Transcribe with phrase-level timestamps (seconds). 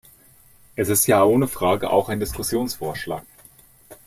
[0.75, 3.23] Es ist ja ohne Frage auch ein Diskussionsvorschlag.